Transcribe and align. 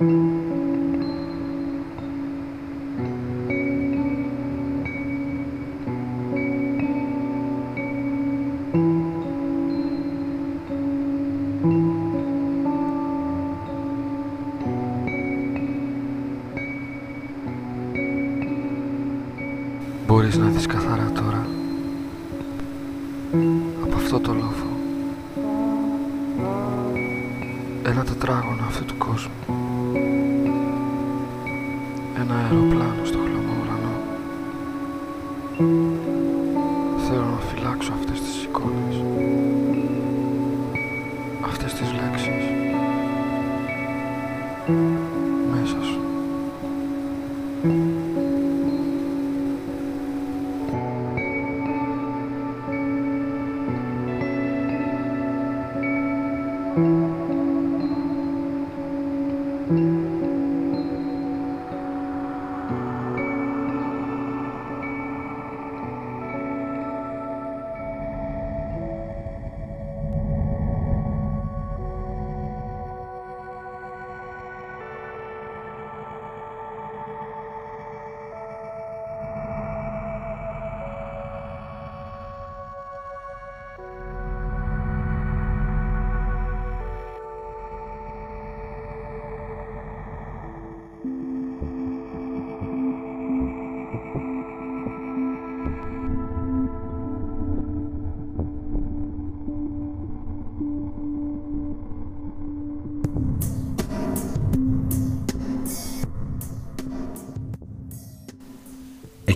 Mm-hmm. 0.00 0.43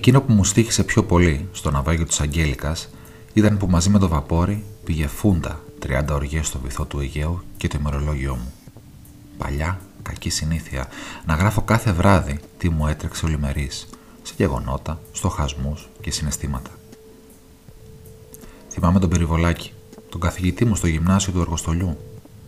Εκείνο 0.09 0.23
που 0.23 0.33
μου 0.33 0.45
στήχησε 0.45 0.84
πιο 0.84 1.05
πολύ 1.05 1.48
στο 1.53 1.70
ναυάγιο 1.70 2.06
της 2.06 2.20
Αγγέλικας 2.20 2.89
ήταν 3.33 3.56
που 3.56 3.67
μαζί 3.67 3.91
με 3.91 3.98
το 3.98 4.09
βαπόρι 4.09 4.65
πήγε 4.84 5.06
φούντα 5.06 5.61
30 5.87 6.05
οργές 6.11 6.47
στο 6.47 6.59
βυθό 6.59 6.84
του 6.84 7.00
Αιγαίου 7.00 7.42
και 7.56 7.69
το 7.69 7.77
ημερολόγιό 7.81 8.34
μου. 8.34 8.53
Παλιά, 9.39 9.81
κακή 10.03 10.31
συνήθεια, 10.31 10.89
να 11.27 11.34
γράφω 11.34 11.62
κάθε 11.62 11.92
βράδυ 11.92 12.41
τι 12.59 12.69
μου 12.69 12.87
έτρεξε 12.87 13.25
ο 13.25 13.28
λιμερής, 13.28 13.89
σε 14.23 14.34
γεγονότα, 14.37 15.00
στοχασμούς 15.12 15.88
και 16.00 16.10
συναισθήματα. 16.10 16.71
Θυμάμαι 18.71 18.99
τον 18.99 19.09
περιβολάκι, 19.09 19.72
τον 20.09 20.21
καθηγητή 20.21 20.65
μου 20.65 20.75
στο 20.75 20.87
γυμνάσιο 20.87 21.33
του 21.33 21.41
Εργοστολιού, 21.41 21.99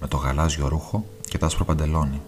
με 0.00 0.08
το 0.08 0.16
γαλάζιο 0.16 0.68
ρούχο 0.68 1.04
και 1.28 1.38
τα 1.38 1.46
άσπρο 1.46 1.64
παντελόνι, 1.64 2.20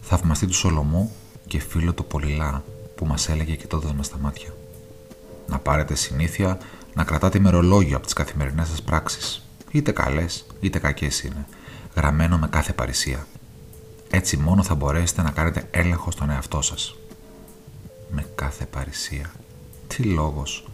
θαυμαστή 0.00 0.46
του 0.46 0.54
Σολομού 0.54 1.12
και 1.46 1.60
φίλο 1.60 1.92
του 1.92 2.04
Πολυλά 2.04 2.64
που 2.94 3.06
μας 3.06 3.28
έλεγε 3.28 3.54
κοιτώντας 3.54 3.94
με 3.94 4.02
στα 4.02 4.18
μάτια. 4.18 4.54
Να 5.46 5.58
πάρετε 5.58 5.94
συνήθεια 5.94 6.58
να 6.94 7.04
κρατάτε 7.04 7.38
ημερολόγιο 7.38 7.96
από 7.96 8.04
τις 8.04 8.14
καθημερινές 8.14 8.68
σας 8.68 8.82
πράξεις, 8.82 9.42
είτε 9.70 9.92
καλές 9.92 10.46
είτε 10.60 10.78
κακές 10.78 11.22
είναι, 11.22 11.46
γραμμένο 11.94 12.38
με 12.38 12.48
κάθε 12.48 12.72
παρησία. 12.72 13.26
Έτσι 14.10 14.36
μόνο 14.36 14.62
θα 14.62 14.74
μπορέσετε 14.74 15.22
να 15.22 15.30
κάνετε 15.30 15.68
έλεγχο 15.70 16.10
στον 16.10 16.30
εαυτό 16.30 16.62
σας. 16.62 16.96
Με 18.10 18.26
κάθε 18.34 18.66
παρησία. 18.66 19.30
Τι 19.86 20.02
λόγος. 20.02 20.68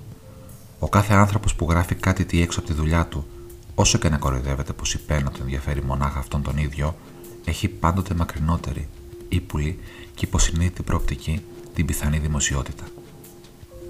Ο 0.79 0.89
κάθε 0.89 1.15
άνθρωπος 1.15 1.55
που 1.55 1.67
γράφει 1.71 1.95
κάτι 1.95 2.25
τι 2.25 2.43
έξω 2.43 2.59
από 2.59 2.69
τη 2.69 2.75
δουλειά 2.75 3.07
του, 3.07 3.27
όσο 3.75 3.99
και 3.99 4.09
να 4.09 4.17
κοροϊδεύεται 4.17 4.73
πως 4.73 4.95
η 4.95 4.99
πένα 4.99 5.31
του 5.31 5.43
ενδιαφέρει 5.43 5.83
μονάχα 5.83 6.19
αυτόν 6.19 6.43
τον 6.43 6.57
ίδιο, 6.57 6.97
έχει 7.45 7.69
πάντοτε 7.69 8.15
μακρινότερη, 8.15 8.89
ύπουλη 9.29 9.79
και 10.15 10.25
υποσυνείδητη 10.25 10.83
προοπτική 10.83 11.45
την 11.75 11.87
πιθανή 11.87 12.19
δημοσιότητα. 12.19 12.85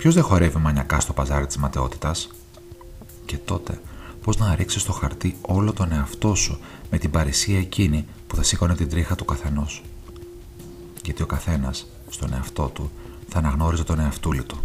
Ποιος 0.03 0.15
δεν 0.15 0.23
χορεύει 0.23 0.59
μανιακά 0.59 1.01
στο 1.01 1.13
παζάρι 1.13 1.47
της 1.47 1.57
ματαιότητας, 1.57 2.29
και 3.25 3.37
τότε 3.37 3.81
πώς 4.23 4.37
να 4.37 4.55
ρίξεις 4.55 4.83
στο 4.83 4.93
χαρτί 4.93 5.37
όλο 5.41 5.73
τον 5.73 5.93
εαυτό 5.93 6.35
σου 6.35 6.59
με 6.91 6.99
την 6.99 7.11
παρησία 7.11 7.59
εκείνη 7.59 8.07
που 8.27 8.37
θα 8.37 8.43
σήκωνε 8.43 8.75
την 8.75 8.89
τρίχα 8.89 9.15
του 9.15 9.25
καθενός; 9.25 9.83
Γιατί 11.05 11.23
ο 11.23 11.27
καθένας 11.27 11.87
στον 12.09 12.33
εαυτό 12.33 12.71
του 12.75 12.91
θα 13.29 13.39
αναγνώριζε 13.39 13.85
τον 13.85 14.01
εαυτούλη 14.01 14.43
του. 14.43 14.59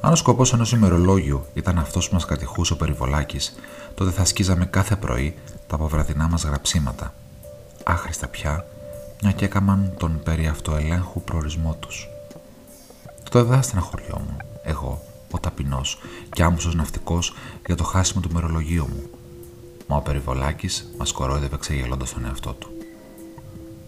Αν 0.00 0.12
ο 0.12 0.16
σκοπός 0.16 0.52
ενός 0.52 0.72
ημερολόγιου 0.72 1.44
ήταν 1.54 1.78
αυτός 1.78 2.08
που 2.08 2.14
μας 2.14 2.24
κατηχούσε 2.24 2.72
ο 2.72 2.76
περιβολάκης, 2.76 3.54
τότε 3.94 4.10
θα 4.10 4.24
σκίζαμε 4.24 4.66
κάθε 4.66 4.96
πρωί 4.96 5.34
τα 5.66 5.74
αποβραδινά 5.74 6.28
μας 6.28 6.44
γραψίματα. 6.44 7.14
Άχρηστα 7.84 8.26
πια 8.26 8.66
μια 9.22 9.32
και 9.32 9.44
έκαναν 9.44 9.94
τον 9.98 10.20
περί 10.24 10.46
αυτοελέγχου 10.46 11.22
προορισμό 11.22 11.76
του. 13.26 13.38
Τότε 13.38 13.48
δεν 13.48 13.62
στεναχωριόμουν, 13.62 14.36
εγώ, 14.62 15.02
ο 15.30 15.38
ταπεινός 15.38 15.98
και 16.30 16.42
άμμουσο 16.42 16.72
ναυτικός 16.74 17.34
για 17.66 17.74
το 17.76 17.84
χάσιμο 17.84 18.20
του 18.20 18.32
μερολογίου 18.32 18.88
μου. 18.88 19.10
Μα 19.86 19.96
ο 19.96 20.00
περιβολάκης 20.00 20.90
μας 20.98 21.12
κορόιδευε 21.12 21.56
ξεγελώντας 21.56 22.12
τον 22.12 22.24
εαυτό 22.24 22.52
του. 22.52 22.68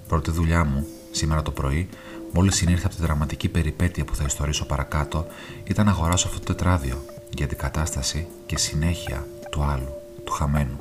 Πρώτη 0.08 0.30
δουλειά 0.30 0.64
μου, 0.64 0.86
σήμερα 1.10 1.42
το 1.42 1.50
πρωί, 1.50 1.88
μόλις 2.32 2.56
συνήρθα 2.56 2.86
από 2.86 2.96
τη 2.96 3.02
δραματική 3.02 3.48
περιπέτεια 3.48 4.04
που 4.04 4.14
θα 4.14 4.24
ιστορίσω 4.24 4.66
παρακάτω, 4.66 5.26
ήταν 5.64 5.86
να 5.86 5.90
αγοράσω 5.90 6.26
αυτό 6.28 6.38
το 6.38 6.44
τετράδιο 6.44 7.04
για 7.36 7.46
την 7.46 7.58
κατάσταση 7.58 8.26
και 8.46 8.58
συνέχεια 8.58 9.26
του 9.50 9.62
άλλου, 9.62 9.92
του 10.24 10.32
χαμένου. 10.32 10.78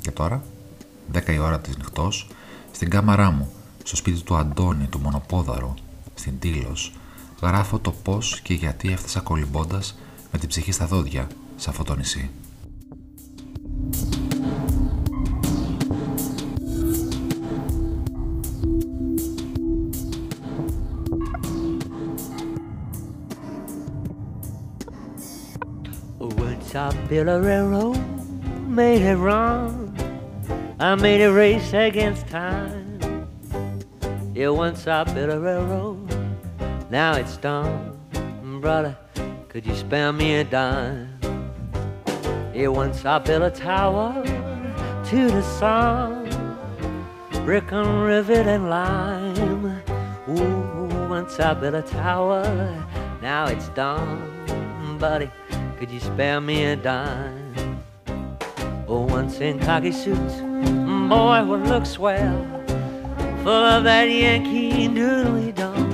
Και 0.00 0.10
τώρα, 0.10 0.42
10 1.12 1.32
η 1.32 1.38
ώρα 1.38 1.60
της 1.60 1.76
νυχτός, 1.76 2.28
στην 2.72 2.90
κάμαρά 2.90 3.30
μου, 3.30 3.52
στο 3.84 3.96
σπίτι 3.96 4.20
του 4.20 4.36
Αντώνη, 4.36 4.86
του 4.86 4.98
Μονοπόδαρου, 4.98 5.74
στην 6.14 6.38
Τήλος, 6.38 6.92
γράφω 7.42 7.78
το 7.78 7.90
πώς 7.90 8.40
και 8.40 8.54
γιατί 8.54 8.92
έφτασα 8.92 9.20
κολυμπώντας 9.20 9.98
με 10.32 10.38
την 10.38 10.48
ψυχή 10.48 10.72
στα 10.72 10.86
δόντια 10.86 11.26
σε 11.56 11.70
αυτό 11.70 11.82
το 11.84 11.94
νησί. 11.96 12.30
Once 26.18 26.74
I 26.74 26.90
built 27.08 27.28
a 27.28 27.40
railroad, 27.40 27.98
made 28.68 29.02
it 29.02 29.16
run. 29.16 29.94
I 30.78 30.94
made 30.94 31.22
a 31.22 31.32
race 31.32 31.72
against 31.72 32.28
time. 32.28 33.00
Yeah, 34.34 34.50
once 34.50 34.86
I 34.86 35.04
built 35.14 35.30
a 35.30 35.38
railroad, 35.38 36.05
now 36.90 37.14
it's 37.16 37.36
done. 37.36 37.98
Brother, 38.60 38.96
could 39.48 39.66
you 39.66 39.74
spare 39.74 40.12
me 40.12 40.36
a 40.36 40.44
dime? 40.44 41.18
Yeah, 42.54 42.68
once 42.68 43.04
I 43.04 43.18
built 43.18 43.42
a 43.42 43.50
tower 43.50 44.22
to 44.24 45.30
the 45.30 45.42
sun, 45.42 46.24
brick 47.44 47.70
and 47.72 48.04
rivet 48.04 48.46
and 48.46 48.70
lime. 48.70 49.82
Ooh, 50.28 51.08
once 51.08 51.38
I 51.38 51.54
built 51.54 51.74
a 51.74 51.82
tower, 51.82 52.42
now 53.22 53.46
it's 53.46 53.68
done. 53.70 54.98
Buddy, 54.98 55.30
could 55.78 55.90
you 55.90 56.00
spare 56.00 56.40
me 56.40 56.64
a 56.64 56.76
dime? 56.76 57.82
Oh, 58.88 59.00
once 59.00 59.40
in 59.40 59.58
khaki 59.58 59.92
suits, 59.92 60.36
boy, 61.08 61.44
would 61.44 61.66
looks 61.66 61.90
swell. 61.90 62.46
Full 63.42 63.52
of 63.52 63.84
that 63.84 64.04
Yankee 64.04 64.88
doodly 64.88 65.54
dum. 65.54 65.85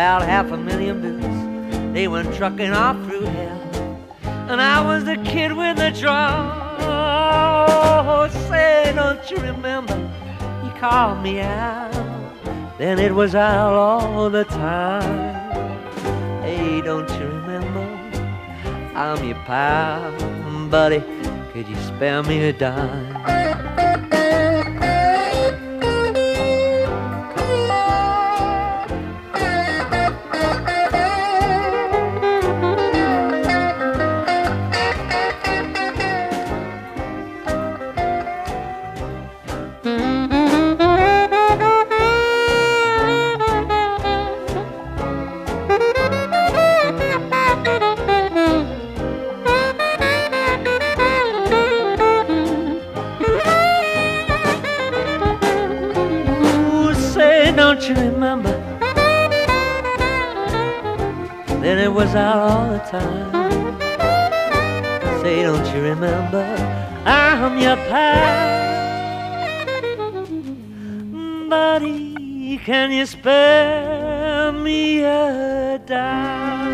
About 0.00 0.22
half 0.22 0.50
a 0.50 0.56
million 0.56 1.02
boots, 1.02 1.92
they 1.92 2.08
went 2.08 2.34
trucking 2.34 2.72
off 2.72 2.96
through 3.04 3.26
hell. 3.26 4.08
And 4.48 4.58
I 4.58 4.82
was 4.82 5.04
the 5.04 5.16
kid 5.16 5.52
with 5.52 5.76
the 5.76 5.90
drum. 5.90 6.52
Oh, 6.80 8.26
say, 8.48 8.94
don't 8.96 9.30
you 9.30 9.36
remember? 9.36 9.94
You 10.64 10.70
called 10.80 11.22
me 11.22 11.40
out, 11.40 11.92
then 12.78 12.98
it 12.98 13.14
was 13.14 13.34
out 13.34 13.74
all 13.74 14.30
the 14.30 14.44
time. 14.44 15.82
Hey, 16.44 16.80
don't 16.80 17.10
you 17.20 17.26
remember? 17.26 17.86
I'm 18.96 19.22
your 19.22 19.36
pal, 19.44 20.12
buddy. 20.70 21.02
Could 21.52 21.68
you 21.68 21.76
spare 21.76 22.22
me 22.22 22.44
a 22.44 22.54
dime? 22.54 23.59
Then 62.12 62.26
out 62.26 62.38
all 62.50 62.72
the 62.72 62.78
time. 62.90 63.78
Say, 65.22 65.42
don't 65.42 65.64
you 65.72 65.80
remember? 65.82 66.44
I'm 67.04 67.56
your 67.56 67.76
pal. 67.76 68.50
Buddy, 71.48 72.58
can 72.64 72.90
you 72.90 73.06
spare 73.06 74.50
me 74.50 75.04
a 75.04 75.80
dime? 75.86 76.69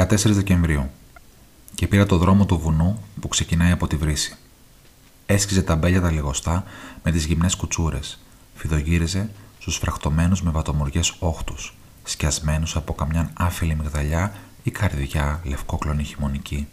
«14 0.00 0.32
Δεκεμβρίου 0.32 0.90
και 1.74 1.86
πήρα 1.86 2.06
το 2.06 2.16
δρόμο 2.16 2.46
του 2.46 2.58
βουνού 2.58 3.02
που 3.20 3.28
ξεκινάει 3.28 3.70
από 3.70 3.86
τη 3.86 3.96
βρύση. 3.96 4.36
Έσκυζε 5.26 5.62
τα 5.62 5.76
μπέλια 5.76 6.00
τα 6.00 6.10
λιγοστά 6.10 6.64
με 7.02 7.10
τις 7.10 7.24
γυμνές 7.24 7.54
κουτσούρες. 7.54 8.20
Φιδογύριζε 8.54 9.30
στους 9.58 9.76
φραχτωμένους 9.76 10.42
με 10.42 10.50
βατομουριές 10.50 11.14
όχτους, 11.18 11.76
σκιασμένους 12.04 12.76
από 12.76 12.94
καμιάν 12.94 13.30
άφιλη 13.34 13.74
μυγδαλιά 13.74 14.34
ή 14.62 14.70
καρδιά 14.70 15.40
λευκόκλωνη 15.44 16.04
χειμωνική. 16.04 16.68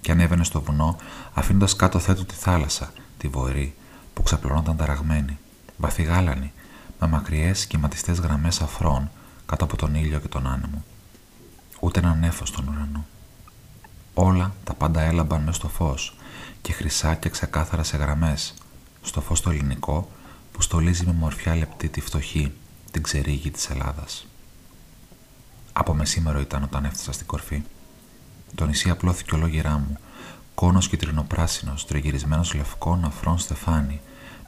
Και 0.00 0.12
ανέβαινε 0.12 0.44
στο 0.44 0.60
βουνό, 0.60 0.96
αφήνοντας 1.32 1.76
κάτω 1.76 1.98
θέτου 1.98 2.26
τη 2.26 2.34
θάλασσα, 2.34 2.92
τη 3.18 3.28
βορρή, 3.28 3.74
που 4.14 4.22
ξαπλωνόταν 4.22 4.76
ταραγμένη, 4.76 5.38
βαθυγάλανη, 5.76 6.52
με 7.00 7.06
μακριές 7.06 7.58
σχηματιστές 7.58 8.18
γραμμές 8.18 8.60
αφρών 8.60 9.10
κάτω 9.46 9.64
από 9.64 9.76
τον 9.76 9.94
ήλιο 9.94 10.18
και 10.18 10.28
τον 10.28 10.46
άνεμο. 10.46 10.84
Ούτε 11.80 11.98
ένα 11.98 12.14
νέφο 12.14 12.46
στον 12.46 12.68
ουρανό. 12.68 13.06
Όλα 14.14 14.54
τα 14.64 14.74
πάντα 14.74 15.00
έλαμπαν 15.00 15.40
μέσα 15.40 15.52
στο 15.52 15.68
φως 15.68 16.16
και 16.62 16.72
χρυσά 16.72 17.14
και 17.14 17.28
ξεκάθαρα 17.28 17.82
σε 17.82 17.96
γραμμές, 17.96 18.54
στο 19.02 19.20
φως 19.20 19.40
το 19.40 19.50
ελληνικό 19.50 20.10
που 20.52 20.62
στολίζει 20.62 21.06
με 21.06 21.12
μορφιά 21.12 21.56
λεπτή 21.56 21.88
τη 21.88 22.00
φτωχή, 22.00 22.52
την 22.90 23.02
ξερή 23.02 23.50
της 23.52 23.70
Ελλάδας. 23.70 24.26
Από 25.72 25.94
μεσήμερο 25.94 26.40
ήταν 26.40 26.62
όταν 26.62 26.84
έφτασα 26.84 27.12
στην 27.12 27.26
κορφή. 27.26 27.62
Το 28.54 28.66
νησί 28.66 28.90
απλώθηκε 28.90 29.34
ολόγυρά 29.34 29.78
μου, 29.78 29.98
κόνος 30.54 30.88
κυτρινοπράσινος, 30.88 31.86
τριγυρισμένος 31.86 32.54
λευκών 32.54 33.04
αφρών 33.04 33.38
στεφάνι, 33.38 34.00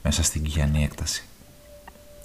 μέσα 0.03 0.23
στην 0.23 0.43
κιανή 0.43 0.85
έκταση. 0.85 1.25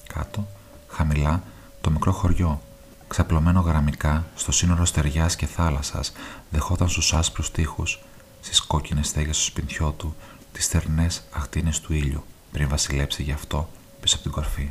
Κάτω, 0.07 0.48
χαμηλά, 0.88 1.44
το 1.81 1.89
μικρό 1.89 2.12
χωριό, 2.12 2.62
ξαπλωμένο 3.07 3.59
γραμμικά 3.59 4.25
στο 4.36 4.51
σύνορο 4.51 4.86
στεριάς 4.86 5.36
και 5.36 5.45
θάλασσας, 5.45 6.12
δεχόταν 6.50 6.89
στους 6.89 7.13
άσπρους 7.13 7.51
τοίχους, 7.51 8.00
στις 8.42 8.62
κόκκινες 8.62 9.07
στέγες 9.07 9.38
του 9.38 9.44
σπιτιό 9.44 9.92
του, 9.92 10.15
τις 10.51 10.65
στερνές 10.65 11.24
ακτίνες 11.31 11.80
του 11.80 11.94
ήλιου, 11.94 12.24
πριν 12.51 12.68
βασιλέψει 12.68 13.24
γι' 13.24 13.31
αυτό 13.31 13.69
πίσω 14.01 14.15
από 14.15 14.24
την 14.24 14.33
κορφή. 14.33 14.69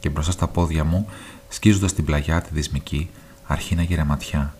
Και 0.00 0.08
μπροστά 0.08 0.32
στα 0.32 0.46
πόδια 0.48 0.84
μου, 0.84 1.08
σκίζοντας 1.48 1.92
την 1.92 2.04
πλαγιά 2.04 2.42
τη 2.42 2.48
δυσμική, 2.52 3.10
αρχίνα 3.46 3.82
γερεματιά, 3.82 4.54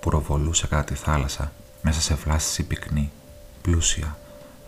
που 0.00 0.10
ροβολούσε 0.10 0.66
κατά 0.66 0.84
τη 0.84 0.94
θάλασσα, 0.94 1.52
μέσα 1.82 2.00
σε 2.00 2.14
βλάστηση 2.14 2.62
πυκνή, 2.62 3.10
πλούσια, 3.62 4.18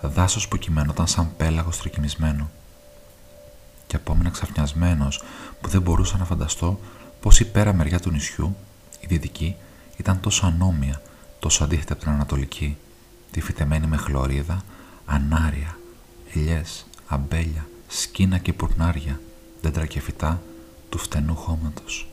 δάσος 0.01 0.49
που 0.49 0.57
κυμαίνονταν 0.57 1.07
σαν 1.07 1.37
πέλαγος 1.37 1.79
τρικυμισμένο. 1.79 2.51
Και 3.87 3.97
απόμεινα 3.97 4.31
ξαφνιασμένος 4.31 5.23
που 5.61 5.69
δεν 5.69 5.83
μπορούσα 5.83 6.17
να 6.19 6.25
φανταστώ 6.25 6.81
πως 7.21 7.41
η 7.41 7.45
πέρα 7.45 7.73
μεριά 7.73 8.01
του 8.01 8.11
νησιού, 8.11 8.57
η 9.01 9.07
δυτική, 9.07 9.57
ήταν 9.97 10.21
τόσο 10.21 10.47
ανώμια, 10.47 11.03
τόσο 11.39 11.65
αντίθετα 11.65 11.93
από 11.93 12.03
την 12.03 12.13
ανατολική, 12.13 12.77
τη 13.31 13.41
φυτεμένη 13.41 13.87
με 13.87 13.97
χλωρίδα, 13.97 14.63
ανάρια, 15.07 15.79
ελιές, 16.35 16.87
αμπέλια, 17.07 17.69
σκίνα 17.89 18.39
και 18.39 18.53
πουρνάρια, 18.53 19.21
δέντρα 19.61 19.87
και 19.87 20.01
φυτά 20.01 20.43
του 20.89 20.99
φτενού 20.99 21.35
χώματος. 21.35 22.09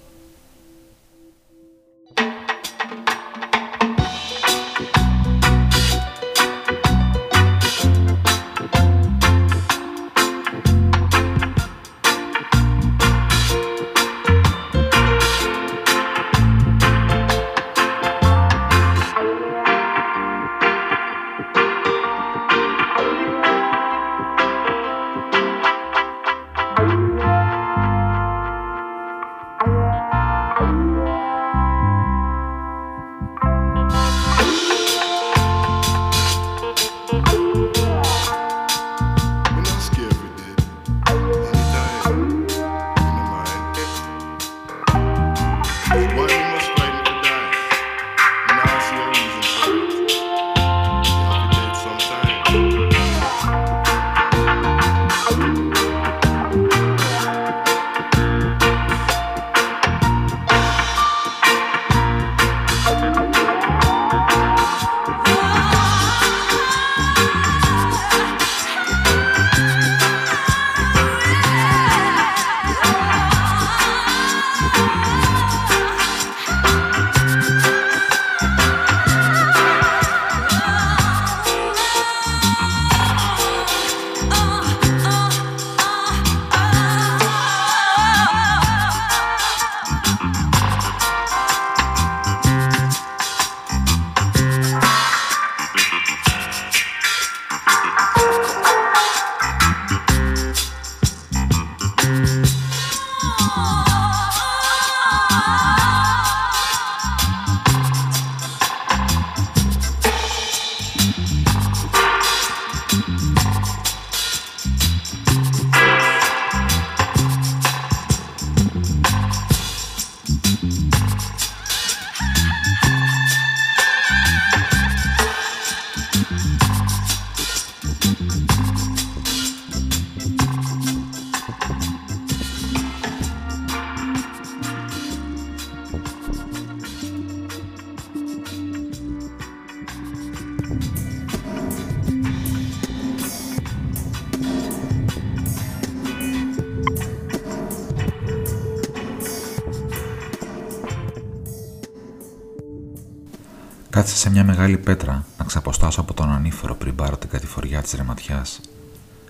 Κάθισα 153.96 154.16
σε 154.16 154.30
μια 154.30 154.44
μεγάλη 154.44 154.78
πέτρα 154.78 155.26
να 155.38 155.46
ξαποστάσω 155.46 156.02
από 156.02 156.14
τον 156.14 156.30
ανήφορο 156.30 156.76
πριν 156.76 156.96
πάρω 156.96 157.18
την 157.18 157.30
κατηφοριά 157.30 157.82
της 157.82 157.94
ρεματιάς. 157.94 158.60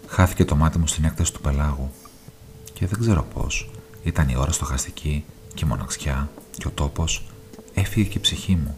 Χάθηκε 0.07 0.45
το 0.45 0.55
μάτι 0.55 0.77
μου 0.77 0.87
στην 0.87 1.03
έκταση 1.05 1.33
του 1.33 1.41
πελάγου. 1.41 1.91
Και 2.73 2.87
δεν 2.87 2.99
ξέρω 2.99 3.23
πώς. 3.33 3.69
Ήταν 4.03 4.29
η 4.29 4.35
ώρα 4.35 4.51
στοχαστική 4.51 5.25
και 5.53 5.65
η 5.65 5.67
μοναξιά 5.67 6.29
και 6.51 6.67
ο 6.67 6.71
τόπος 6.71 7.25
έφυγε 7.73 8.09
και 8.09 8.17
η 8.17 8.21
ψυχή 8.21 8.55
μου. 8.55 8.77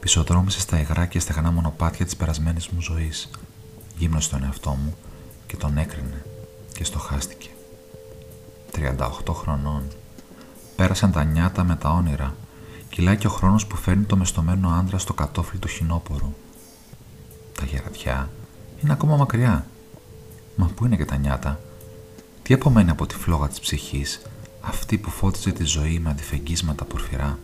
Πισοδρόμησε 0.00 0.60
στα 0.60 0.80
υγρά 0.80 1.06
και 1.06 1.18
στεγνά 1.18 1.50
μονοπάτια 1.50 2.04
της 2.04 2.16
περασμένης 2.16 2.68
μου 2.68 2.80
ζωής. 2.80 3.30
Γύμνωσε 3.96 4.30
τον 4.30 4.44
εαυτό 4.44 4.70
μου 4.70 4.96
και 5.46 5.56
τον 5.56 5.78
έκρινε 5.78 6.24
και 6.72 6.84
στοχάστηκε. 6.84 7.48
38 8.72 8.96
χρονών. 9.32 9.82
Πέρασαν 10.76 11.12
τα 11.12 11.24
νιάτα 11.24 11.64
με 11.64 11.76
τα 11.76 11.88
όνειρα. 11.88 12.34
Κυλάει 13.00 13.16
και 13.16 13.26
ο 13.26 13.30
χρόνος 13.30 13.66
που 13.66 13.76
φέρνει 13.76 14.04
το 14.04 14.16
μεστομένο 14.16 14.68
άντρα 14.68 14.98
στο 14.98 15.14
κατόφλι 15.14 15.58
του 15.58 15.68
χινόπορου. 15.68 16.34
Τα 17.58 17.64
γερατιά 17.64 18.30
είναι 18.82 18.92
ακόμα 18.92 19.16
μακριά. 19.16 19.66
Μα 20.56 20.66
πού 20.66 20.84
είναι 20.84 20.96
και 20.96 21.04
τα 21.04 21.16
νιάτα; 21.16 21.60
Τι 22.42 22.54
απομένει 22.54 22.90
από 22.90 23.06
τη 23.06 23.14
φλόγα 23.14 23.48
της 23.48 23.60
ψυχής, 23.60 24.22
αυτή 24.60 24.98
που 24.98 25.10
φώτιζε 25.10 25.52
τη 25.52 25.64
ζωή 25.64 25.98
με 25.98 26.10
αντιφεγγίσματα 26.10 26.84
πορφυρά; 26.84 27.38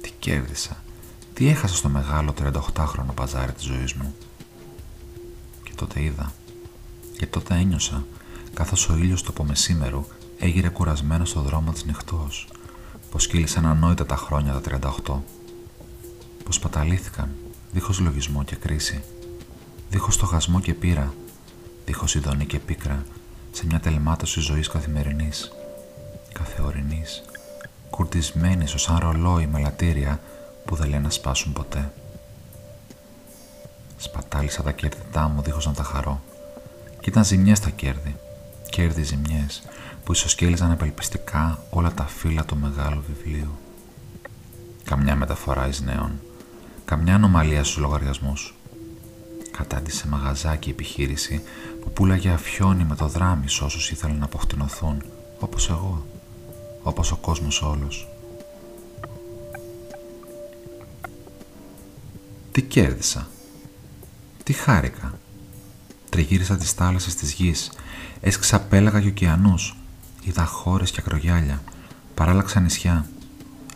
Τι 0.00 0.10
κέρδισα, 0.18 0.76
τι 1.34 1.48
έχασα 1.48 1.74
στο 1.74 1.88
μεγάλο 1.88 2.34
38χρονο 2.42 3.14
παζάρι 3.14 3.52
της 3.52 3.64
ζωής 3.64 3.92
μου; 3.92 4.14
Και 5.62 5.72
τότε 5.76 6.02
είδα, 6.02 6.32
και 7.18 7.26
τότε 7.26 7.54
ένιωσα, 7.54 8.04
καθώς 8.54 8.88
ο 8.88 8.96
ήλιος 8.96 9.22
το 9.22 9.44
μεσήμερο 9.44 10.06
έγειρε 10.38 10.68
κουρασμένο 10.68 11.24
στο 11.24 11.40
δρόμο 11.40 11.72
της 11.72 11.84
νυχτός, 11.84 12.48
πως 13.12 13.26
κύλησαν 13.26 13.66
ανόητα 13.66 14.06
τα 14.06 14.16
χρόνια 14.16 14.52
τα 14.52 14.60
38, 15.04 15.14
πως 16.44 16.58
παταλήθηκαν, 16.58 17.28
δίχως 17.72 18.00
λογισμό 18.00 18.44
και 18.44 18.56
κρίση, 18.56 19.02
δίχως 19.90 20.14
στοχασμό 20.14 20.60
και 20.60 20.74
πείρα, 20.74 21.14
δίχως 21.84 22.14
ειδονή 22.14 22.46
και 22.46 22.58
πίκρα, 22.58 23.04
σε 23.50 23.66
μια 23.66 23.80
τελμάτωση 23.80 24.40
ζωής 24.40 24.68
καθημερινής, 24.68 25.52
καθεωρινής, 26.32 27.22
κουρτισμένης 27.90 28.74
ως 28.74 28.82
σαν 28.82 28.98
ρολόι 28.98 29.46
με 29.46 29.60
λατήρια 29.60 30.20
που 30.64 30.74
δεν 30.74 30.88
λένε 30.88 31.02
να 31.02 31.10
σπάσουν 31.10 31.52
ποτέ. 31.52 31.92
Σπατάλησα 33.96 34.62
τα 34.62 34.72
κέρδιτά 34.72 35.28
μου 35.28 35.42
δίχως 35.42 35.66
να 35.66 35.72
τα 35.72 35.82
χαρώ. 35.82 36.20
Κι 37.00 37.08
ήταν 37.08 37.24
ζημιές 37.24 37.60
τα 37.60 37.70
κέρδη, 37.70 38.16
κέρδη 38.72 39.02
ζημιές, 39.02 39.62
που 40.04 40.12
ισοσκέλιζαν 40.12 40.70
απελπιστικά 40.70 41.64
όλα 41.70 41.92
τα 41.92 42.06
φύλλα 42.06 42.44
του 42.44 42.56
μεγάλου 42.56 43.04
βιβλίου. 43.08 43.58
Καμιά 44.84 45.16
μεταφορά 45.16 45.68
εις 45.68 45.80
νέων, 45.80 46.20
καμιά 46.84 47.14
ανομαλία 47.14 47.64
στους 47.64 47.76
λογαριασμούς. 47.76 48.54
Κατάντησε 49.50 50.08
μαγαζάκι 50.08 50.70
επιχείρηση 50.70 51.42
που 51.80 51.92
πουλάγε 51.92 52.30
αφιόνι 52.30 52.84
με 52.84 52.96
το 52.96 53.06
δράμι 53.06 53.48
σε 53.48 53.64
όσους 53.64 53.90
ήθελαν 53.90 54.18
να 54.18 54.24
αποκτηνωθούν, 54.24 55.02
όπως 55.38 55.68
εγώ, 55.70 56.06
όπως 56.82 57.12
ο 57.12 57.16
κόσμος 57.16 57.62
όλος. 57.62 58.08
Τι 62.52 62.62
κέρδισα, 62.62 63.28
τι 64.44 64.52
χάρηκα. 64.52 65.18
Τριγύρισα 66.12 66.56
τις 66.56 66.72
θάλασσες 66.72 67.14
της 67.14 67.32
γης, 67.32 67.70
έσκυσα 68.20 68.60
πέλαγα 68.60 69.00
και 69.00 69.08
ωκεανούς, 69.08 69.76
Είδα 70.22 70.44
χώρες 70.44 70.90
και 70.90 71.00
ακρογιάλια, 71.00 71.62
παράλλαξα 72.14 72.60
νησιά. 72.60 73.06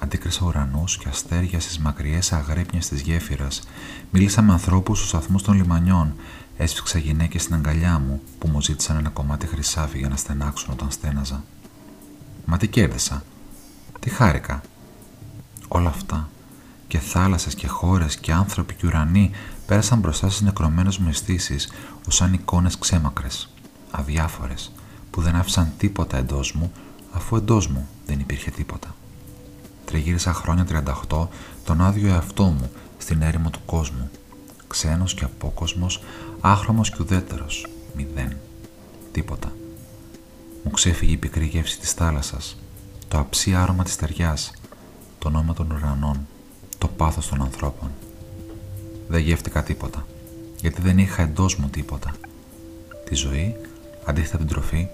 Αντίκρισα 0.00 0.44
ουρανούς 0.46 0.98
και 0.98 1.08
αστέρια 1.08 1.60
στις 1.60 1.78
μακριές 1.78 2.32
αγρέπνιες 2.32 2.88
της 2.88 3.00
γέφυρας. 3.00 3.62
Μίλησα 4.10 4.42
με 4.42 4.52
ανθρώπους 4.52 4.98
στους 4.98 5.08
σταθμούς 5.08 5.42
των 5.42 5.54
λιμανιών. 5.54 6.14
Έσφιξα 6.56 6.98
γυναίκες 6.98 7.42
στην 7.42 7.54
αγκαλιά 7.54 7.98
μου 7.98 8.22
που 8.38 8.48
μου 8.48 8.62
ζήτησαν 8.62 8.96
ένα 8.96 9.08
κομμάτι 9.08 9.46
χρυσάφι 9.46 9.98
για 9.98 10.08
να 10.08 10.16
στενάξουν 10.16 10.72
όταν 10.72 10.90
στέναζα. 10.90 11.44
Μα 12.44 12.56
τι 12.56 12.68
κέρδισα. 12.68 13.24
Τι 14.00 14.10
χάρηκα. 14.10 14.60
Όλα 15.68 15.88
αυτά 15.88 16.28
και 16.88 16.98
θάλασσες 16.98 17.54
και 17.54 17.66
χώρες 17.66 18.16
και 18.16 18.32
άνθρωποι 18.32 18.74
και 18.74 18.86
ουρανοί 18.86 19.30
πέρασαν 19.66 19.98
μπροστά 19.98 20.28
στις 20.28 20.40
νεκρωμένες 20.40 20.98
μου 20.98 21.08
αισθήσεις 21.08 21.72
ως 22.08 22.14
σαν 22.14 22.32
εικόνες 22.32 22.78
ξέμακρες, 22.78 23.48
αδιάφορες, 23.90 24.72
που 25.10 25.20
δεν 25.20 25.36
άφησαν 25.36 25.72
τίποτα 25.76 26.16
εντός 26.16 26.52
μου, 26.52 26.72
αφού 27.12 27.36
εντός 27.36 27.66
μου 27.66 27.88
δεν 28.06 28.20
υπήρχε 28.20 28.50
τίποτα. 28.50 28.94
Τριγύρισα 29.84 30.32
χρόνια 30.32 30.64
38 31.08 31.28
τον 31.64 31.80
άδειο 31.80 32.08
εαυτό 32.08 32.44
μου 32.44 32.70
στην 32.98 33.22
έρημο 33.22 33.50
του 33.50 33.60
κόσμου. 33.66 34.10
Ξένος 34.66 35.14
και 35.14 35.24
απόκοσμος, 35.24 36.02
άχρωμος 36.40 36.90
και 36.90 36.96
ουδέτερος. 37.00 37.66
Μηδέν. 37.94 38.36
Τίποτα. 39.12 39.52
Μου 40.64 40.70
ξέφυγε 40.70 41.12
η 41.12 41.16
πικρή 41.16 41.46
γεύση 41.46 41.78
της 41.78 41.92
θάλασσας, 41.92 42.56
το 43.08 43.18
αψί 43.18 43.54
άρωμα 43.54 43.84
της 43.84 43.96
ταιριάς, 43.96 44.52
το 45.18 45.30
νόημα 45.30 45.54
των 45.54 45.70
ουρανών, 45.70 46.26
το 46.78 46.88
πάθος 46.88 47.28
των 47.28 47.42
ανθρώπων. 47.42 47.90
Δεν 49.08 49.20
γεύτηκα 49.20 49.62
τίποτα, 49.62 50.06
γιατί 50.60 50.80
δεν 50.80 50.98
είχα 50.98 51.22
εντός 51.22 51.56
μου 51.56 51.68
τίποτα. 51.68 52.14
Τη 53.04 53.14
ζωή, 53.14 53.56
αντίθετα 54.04 54.38
την 54.38 54.46
τροφή, 54.46 54.88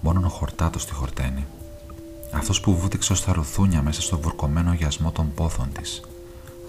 μόνο 0.00 0.26
ο 0.26 0.28
χορτάτο 0.28 0.78
τη 0.78 0.92
χορταίνει. 0.92 1.46
Αυτός 2.32 2.60
που 2.60 2.76
βούτυξε 2.76 3.12
ως 3.12 3.24
τα 3.24 3.32
ρουθούνια 3.32 3.82
μέσα 3.82 4.02
στο 4.02 4.18
βουρκωμένο 4.18 4.72
γιασμό 4.72 5.12
των 5.12 5.34
πόθων 5.34 5.72
της. 5.72 6.02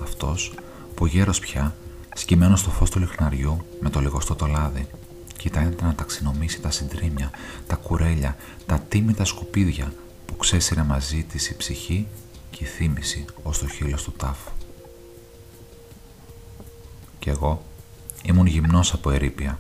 Αυτός 0.03 0.53
που 0.95 1.05
γέρος 1.05 1.39
πια, 1.39 1.75
σκυμμένος 2.15 2.59
στο 2.59 2.69
φως 2.69 2.89
του 2.89 2.99
λιχναριού 2.99 3.65
με 3.79 3.89
το 3.89 3.99
λιγοστό 3.99 4.35
το 4.35 4.45
λάδι, 4.45 4.87
κοιτάει 5.37 5.69
να 5.81 5.95
ταξινομήσει 5.95 6.61
τα 6.61 6.71
συντρίμια, 6.71 7.29
τα 7.67 7.75
κουρέλια, 7.75 8.35
τα 8.65 8.79
τίμητα 8.79 9.25
σκουπίδια 9.25 9.93
που 10.25 10.35
ξέσυρε 10.35 10.83
μαζί 10.83 11.23
της 11.23 11.49
η 11.49 11.55
ψυχή 11.55 12.07
και 12.51 12.63
η 12.63 12.67
θύμηση 12.67 13.25
ως 13.43 13.57
το 13.57 13.67
χείλος 13.67 14.03
του 14.03 14.11
τάφου. 14.11 14.51
Κι 17.25 17.31
εγώ. 17.31 17.65
Ήμουν 18.23 18.45
γυμνός 18.45 18.93
από 18.93 19.11
ερήπια, 19.11 19.59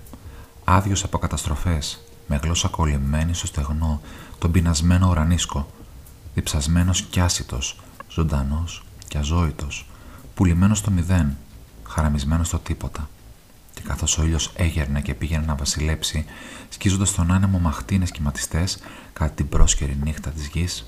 άδειος 0.63 1.03
από 1.03 1.17
καταστροφές, 1.17 2.03
με 2.27 2.39
γλώσσα 2.43 2.67
κολλημένη 2.67 3.33
στο 3.33 3.47
στεγνό, 3.47 4.01
τον 4.37 4.51
πεινασμένο 4.51 5.09
ουρανίσκο, 5.09 5.67
διψασμένος 6.33 7.01
κι 7.01 7.19
άσυτος, 7.19 7.79
ζωντανός 8.09 8.83
κι 9.07 9.17
αζώητος, 9.17 9.87
πουλημένος 10.33 10.77
στο 10.77 10.91
μηδέν, 10.91 11.37
χαραμισμένος 11.83 12.47
στο 12.47 12.59
τίποτα. 12.59 13.09
Και 13.73 13.81
καθώς 13.81 14.17
ο 14.17 14.23
ήλιος 14.23 14.51
έγερνε 14.55 15.01
και 15.01 15.13
πήγαινε 15.13 15.45
να 15.45 15.55
βασιλέψει, 15.55 16.25
σκίζοντας 16.69 17.13
τον 17.13 17.31
άνεμο 17.31 17.59
μαχτίνες 17.59 18.11
κυματιστές 18.11 18.79
κατά 19.13 19.31
την 19.31 19.49
πρόσκαιρη 19.49 19.97
νύχτα 20.03 20.29
της 20.29 20.47
γης, 20.47 20.85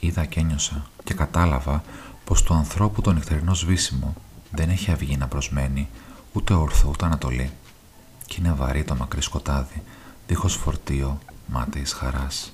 είδα 0.00 0.24
και 0.24 0.40
ένιωσα 0.40 0.86
και 1.04 1.14
κατάλαβα 1.14 1.82
πως 2.24 2.42
του 2.42 2.54
ανθρώπου 2.54 3.00
το 3.00 3.12
νυχτερινό 3.12 3.54
σβήσιμο 3.54 4.14
δεν 4.50 4.70
έχει 4.70 4.90
αυγή 4.90 5.16
να 5.16 5.28
προσμένει 5.28 5.88
ούτε 6.32 6.54
όρθο 6.54 6.88
ούτε 6.88 7.04
ανατολή. 7.04 7.52
Κι 8.26 8.36
είναι 8.38 8.52
βαρύ 8.52 8.84
το 8.84 8.94
μακρύ 8.94 9.22
σκοτάδι 9.22 9.82
δίχως 10.26 10.54
φορτίο 10.54 11.18
μάταιης 11.46 11.92
χαράς. 11.92 12.52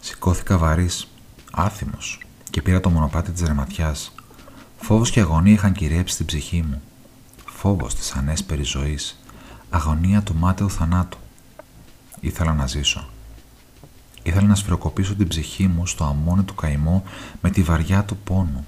Σηκώθηκα 0.00 0.58
βαρύς, 0.58 1.08
άθιμος 1.52 2.20
και 2.50 2.62
πήρα 2.62 2.80
το 2.80 2.90
μονοπάτι 2.90 3.32
της 3.32 3.42
ρεματιάς. 3.42 4.14
Φόβος 4.80 5.10
και 5.10 5.20
αγωνία 5.20 5.52
είχαν 5.52 5.72
κυριέψει 5.72 6.16
την 6.16 6.26
ψυχή 6.26 6.62
μου. 6.62 6.82
Φόβος 7.44 7.94
της 7.94 8.12
ανέσπερης 8.12 8.68
ζωής, 8.68 9.20
αγωνία 9.70 10.22
του 10.22 10.34
μάταιου 10.34 10.70
θανάτου. 10.70 11.18
Ήθελα 12.20 12.54
να 12.54 12.66
ζήσω. 12.66 13.08
Ήθελα 14.22 14.46
να 14.46 14.54
σφυροκοπήσω 14.54 15.14
την 15.14 15.28
ψυχή 15.28 15.66
μου 15.66 15.86
στο 15.86 16.04
αμόνι 16.04 16.42
του 16.42 16.54
καημού 16.54 17.04
με 17.40 17.50
τη 17.50 17.62
βαριά 17.62 18.04
του 18.04 18.16
πόνου. 18.16 18.66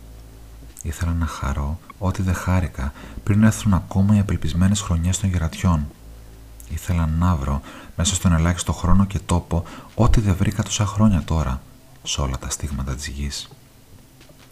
Ήθελα 0.83 1.13
να 1.13 1.27
χαρώ 1.27 1.79
ό,τι 1.99 2.23
δεν 2.23 2.35
χάρηκα 2.35 2.93
πριν 3.25 3.43
έρθουν 3.43 3.75
ακόμα 3.75 4.17
οι 4.17 4.19
απελπισμένες 4.19 4.81
χρονιές 4.81 5.19
των 5.19 5.31
γερατιών. 5.31 5.87
Ήθελα 6.71 7.07
να 7.07 7.37
βρω 7.37 7.61
μέσα 7.97 8.15
στον 8.15 8.33
ελάχιστο 8.33 8.73
χρόνο 8.73 9.05
και 9.05 9.19
τόπο 9.19 9.65
ό,τι 9.95 10.21
δεν 10.21 10.37
βρήκα 10.37 10.63
τόσα 10.63 10.87
χρόνια 10.87 11.23
τώρα 11.23 11.63
σε 12.03 12.21
όλα 12.21 12.39
τα 12.39 12.51
στίγματα 12.51 12.95
της 12.95 13.07
γης. 13.07 13.49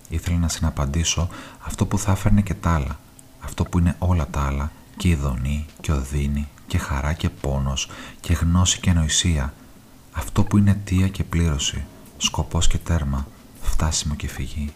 Ήθελα 0.09 0.39
να 0.39 0.49
συναπαντήσω 0.49 1.29
αυτό 1.61 1.87
που 1.87 1.99
θα 1.99 2.13
έφερνε 2.13 2.43
και 2.43 2.55
τα 2.55 2.75
άλλα, 2.75 2.99
αυτό 3.41 3.65
που 3.65 3.79
είναι 3.79 3.97
όλα 3.99 4.27
τα 4.31 4.41
άλλα 4.47 4.71
και 4.97 5.09
ειδονή 5.09 5.67
και 5.81 5.93
οδύνη 5.93 6.49
και 6.67 6.79
χαρά 6.79 7.13
και 7.13 7.29
πόνος 7.29 7.89
και 8.21 8.33
γνώση 8.33 8.81
και 8.81 8.93
νοησία, 8.93 9.55
αυτό 10.13 10.45
που 10.45 10.59
είναι 10.59 10.71
αιτία 10.71 11.09
και 11.09 11.25
πλήρωση, 11.25 11.85
σκοπός 12.17 12.67
και 12.67 12.79
τέρμα, 12.79 13.27
φτάσιμο 13.63 14.15
και 14.15 14.29
φυγή. 14.29 14.73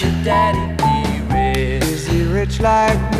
should 0.00 0.24
daddy 0.24 0.64
be 0.80 1.20
rich? 1.34 1.82
Is 1.82 2.06
he 2.06 2.22
rich 2.22 2.58
like 2.58 2.98
me? 3.12 3.19